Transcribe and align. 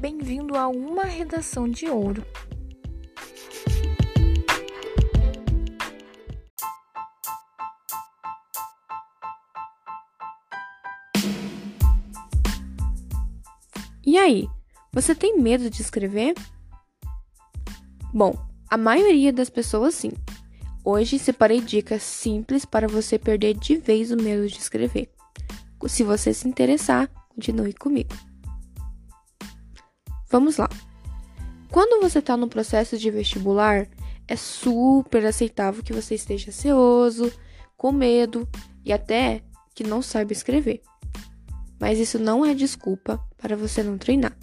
Bem-vindo 0.00 0.56
a 0.56 0.66
uma 0.66 1.04
redação 1.04 1.68
de 1.68 1.86
ouro. 1.86 2.24
E 14.02 14.16
aí, 14.16 14.48
você 14.90 15.14
tem 15.14 15.38
medo 15.38 15.68
de 15.68 15.82
escrever? 15.82 16.32
Bom, 18.14 18.34
a 18.70 18.78
maioria 18.78 19.30
das 19.30 19.50
pessoas 19.50 19.94
sim. 19.94 20.12
Hoje 20.82 21.18
separei 21.18 21.60
dicas 21.60 22.02
simples 22.02 22.64
para 22.64 22.88
você 22.88 23.18
perder 23.18 23.52
de 23.52 23.76
vez 23.76 24.10
o 24.10 24.16
medo 24.16 24.48
de 24.48 24.56
escrever. 24.56 25.10
Se 25.86 26.02
você 26.02 26.32
se 26.32 26.48
interessar, 26.48 27.06
continue 27.34 27.74
comigo. 27.74 28.29
Vamos 30.30 30.56
lá. 30.56 30.68
Quando 31.70 32.00
você 32.00 32.20
está 32.20 32.36
no 32.36 32.48
processo 32.48 32.96
de 32.96 33.10
vestibular, 33.10 33.86
é 34.26 34.36
super 34.36 35.26
aceitável 35.26 35.82
que 35.82 35.92
você 35.92 36.14
esteja 36.14 36.50
ansioso, 36.50 37.32
com 37.76 37.90
medo 37.90 38.48
e 38.84 38.92
até 38.92 39.42
que 39.74 39.82
não 39.82 40.00
saiba 40.00 40.32
escrever. 40.32 40.82
Mas 41.80 41.98
isso 41.98 42.18
não 42.18 42.44
é 42.44 42.54
desculpa 42.54 43.20
para 43.36 43.56
você 43.56 43.82
não 43.82 43.98
treinar. 43.98 44.36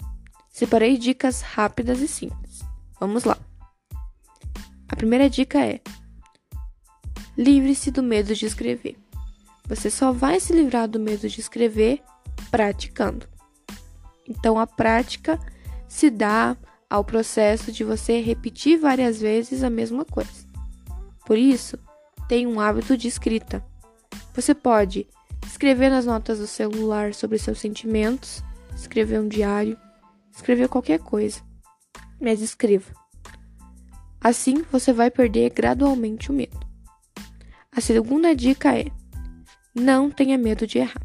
Separei 0.50 0.98
dicas 0.98 1.40
rápidas 1.40 2.00
e 2.00 2.08
simples. 2.08 2.60
Vamos 3.00 3.24
lá. 3.24 3.38
A 4.88 4.96
primeira 4.96 5.30
dica 5.30 5.64
é: 5.64 5.80
livre-se 7.36 7.90
do 7.90 8.02
medo 8.02 8.34
de 8.34 8.44
escrever. 8.44 8.98
Você 9.68 9.90
só 9.90 10.12
vai 10.12 10.40
se 10.40 10.52
livrar 10.52 10.88
do 10.88 10.98
medo 10.98 11.28
de 11.28 11.40
escrever 11.40 12.02
praticando. 12.50 13.26
Então 14.26 14.58
a 14.58 14.66
prática 14.66 15.38
se 15.88 16.10
dá 16.10 16.56
ao 16.88 17.04
processo 17.04 17.72
de 17.72 17.82
você 17.82 18.20
repetir 18.20 18.78
várias 18.78 19.20
vezes 19.20 19.62
a 19.62 19.70
mesma 19.70 20.04
coisa. 20.04 20.46
Por 21.26 21.36
isso, 21.36 21.78
tenha 22.28 22.48
um 22.48 22.60
hábito 22.60 22.96
de 22.96 23.08
escrita. 23.08 23.64
Você 24.34 24.54
pode 24.54 25.06
escrever 25.46 25.90
nas 25.90 26.06
notas 26.06 26.38
do 26.38 26.46
celular 26.46 27.14
sobre 27.14 27.38
seus 27.38 27.58
sentimentos, 27.58 28.42
escrever 28.74 29.20
um 29.20 29.28
diário, 29.28 29.78
escrever 30.30 30.68
qualquer 30.68 30.98
coisa, 31.00 31.40
mas 32.20 32.40
escreva. 32.40 32.92
Assim 34.20 34.62
você 34.70 34.92
vai 34.92 35.10
perder 35.10 35.50
gradualmente 35.50 36.30
o 36.30 36.34
medo. 36.34 36.58
A 37.70 37.80
segunda 37.80 38.34
dica 38.34 38.76
é: 38.76 38.86
não 39.74 40.10
tenha 40.10 40.36
medo 40.36 40.66
de 40.66 40.78
errar. 40.78 41.04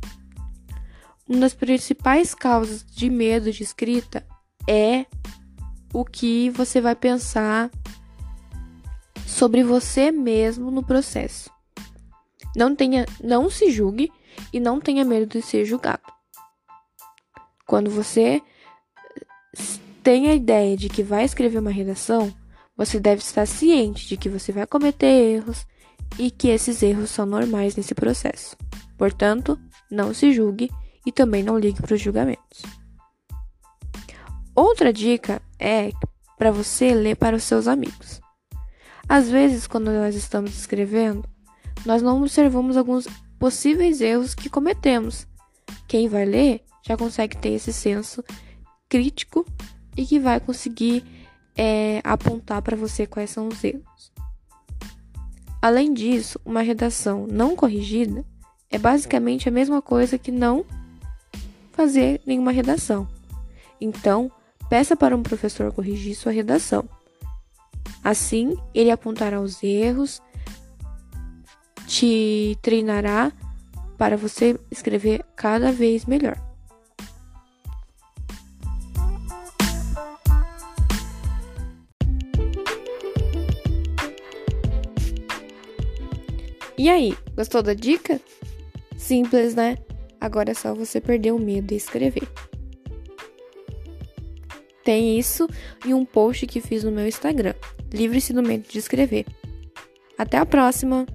Uma 1.27 1.41
das 1.41 1.53
principais 1.53 2.33
causas 2.33 2.83
de 2.85 3.09
medo 3.09 3.51
de 3.51 3.63
escrita 3.63 4.25
é 4.67 5.05
o 5.93 6.03
que 6.03 6.49
você 6.49 6.81
vai 6.81 6.95
pensar 6.95 7.69
sobre 9.25 9.63
você 9.63 10.11
mesmo 10.11 10.71
no 10.71 10.83
processo. 10.83 11.51
Não 12.55 12.75
tenha, 12.75 13.05
não 13.23 13.49
se 13.49 13.71
julgue 13.71 14.11
e 14.51 14.59
não 14.59 14.79
tenha 14.79 15.03
medo 15.03 15.25
de 15.25 15.41
ser 15.41 15.65
julgado. 15.65 16.01
Quando 17.65 17.89
você 17.89 18.41
tem 20.03 20.29
a 20.29 20.35
ideia 20.35 20.75
de 20.75 20.89
que 20.89 21.01
vai 21.01 21.23
escrever 21.23 21.59
uma 21.59 21.71
redação, 21.71 22.33
você 22.75 22.99
deve 22.99 23.21
estar 23.21 23.45
ciente 23.47 24.07
de 24.07 24.17
que 24.17 24.29
você 24.29 24.51
vai 24.51 24.67
cometer 24.67 25.07
erros 25.07 25.65
e 26.19 26.29
que 26.29 26.49
esses 26.49 26.83
erros 26.83 27.09
são 27.09 27.25
normais 27.25 27.75
nesse 27.75 27.95
processo. 27.95 28.55
Portanto, 28.97 29.59
não 29.89 30.13
se 30.13 30.31
julgue 30.33 30.69
e 31.05 31.11
também 31.11 31.43
não 31.43 31.57
ligue 31.57 31.81
para 31.81 31.95
os 31.95 32.01
julgamentos. 32.01 32.63
Outra 34.55 34.93
dica 34.93 35.41
é 35.59 35.91
para 36.37 36.51
você 36.51 36.93
ler 36.93 37.15
para 37.15 37.35
os 37.35 37.43
seus 37.43 37.67
amigos. 37.67 38.21
Às 39.07 39.29
vezes, 39.29 39.67
quando 39.67 39.91
nós 39.91 40.15
estamos 40.15 40.57
escrevendo, 40.57 41.23
nós 41.85 42.01
não 42.01 42.19
observamos 42.19 42.77
alguns 42.77 43.07
possíveis 43.39 43.99
erros 43.99 44.33
que 44.35 44.49
cometemos. 44.49 45.27
Quem 45.87 46.07
vai 46.07 46.25
ler 46.25 46.61
já 46.85 46.95
consegue 46.95 47.37
ter 47.37 47.49
esse 47.49 47.73
senso 47.73 48.23
crítico 48.87 49.45
e 49.97 50.05
que 50.05 50.19
vai 50.19 50.39
conseguir 50.39 51.03
é, 51.55 52.01
apontar 52.03 52.61
para 52.61 52.77
você 52.77 53.05
quais 53.07 53.29
são 53.29 53.47
os 53.47 53.63
erros. 53.63 54.11
Além 55.61 55.93
disso, 55.93 56.39
uma 56.45 56.61
redação 56.61 57.25
não 57.25 57.55
corrigida 57.55 58.25
é 58.69 58.77
basicamente 58.77 59.47
a 59.47 59.51
mesma 59.51 59.81
coisa 59.81 60.17
que 60.17 60.31
não 60.31 60.65
fazer 61.71 62.21
nenhuma 62.25 62.51
redação. 62.51 63.07
Então, 63.79 64.31
peça 64.73 64.95
para 64.95 65.15
um 65.15 65.21
professor 65.21 65.71
corrigir 65.71 66.15
sua 66.15 66.31
redação. 66.31 66.89
Assim, 68.03 68.57
ele 68.73 68.89
apontará 68.89 69.39
os 69.39 69.61
erros, 69.61 70.19
te 71.85 72.57
treinará 72.59 73.31
para 73.99 74.17
você 74.17 74.59
escrever 74.71 75.23
cada 75.35 75.71
vez 75.71 76.07
melhor. 76.07 76.41
E 86.75 86.89
aí, 86.89 87.15
gostou 87.35 87.61
da 87.61 87.75
dica? 87.75 88.19
Simples, 88.97 89.53
né? 89.53 89.77
Agora 90.19 90.49
é 90.49 90.55
só 90.55 90.73
você 90.73 90.99
perder 90.99 91.31
o 91.31 91.37
medo 91.37 91.75
e 91.75 91.77
escrever. 91.77 92.27
Tem 94.83 95.17
isso 95.17 95.47
e 95.85 95.93
um 95.93 96.03
post 96.03 96.45
que 96.45 96.59
fiz 96.59 96.83
no 96.83 96.91
meu 96.91 97.07
Instagram. 97.07 97.53
Livre-se 97.91 98.33
do 98.33 98.43
medo 98.43 98.67
de 98.67 98.79
escrever. 98.79 99.25
Até 100.17 100.37
a 100.37 100.45
próxima! 100.45 101.05